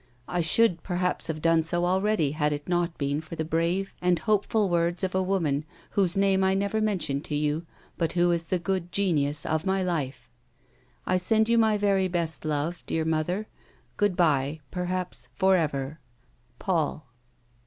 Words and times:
I 0.27 0.41
should, 0.41 0.81
perhaps, 0.81 1.27
have 1.27 1.43
done 1.43 1.61
so 1.61 1.85
already, 1.85 2.31
had 2.31 2.53
it 2.53 2.67
not 2.67 2.97
been 2.97 3.21
for 3.21 3.35
the 3.35 3.45
brave 3.45 3.93
and 4.01 4.17
hopeful 4.17 4.67
words 4.67 5.03
of 5.03 5.13
a 5.13 5.21
woman, 5.21 5.63
whose 5.91 6.17
name 6.17 6.43
I 6.43 6.55
never 6.55 6.81
mention 6.81 7.21
to 7.21 7.35
you, 7.35 7.67
but 7.99 8.13
who 8.13 8.31
is 8.31 8.47
the 8.47 8.57
good 8.57 8.91
genius 8.91 9.45
of 9.45 9.63
my 9.67 9.83
life." 9.83 10.27
I 11.05 11.17
send 11.17 11.49
yon 11.49 11.59
my 11.59 11.77
very 11.77 12.07
best 12.07 12.45
love, 12.45 12.83
dear 12.87 13.05
mother. 13.05 13.45
Good 13.95 14.15
bye 14.15 14.59
perhaps 14.71 15.29
for 15.35 15.55
ever. 15.55 15.99
"Paul." 16.57 17.05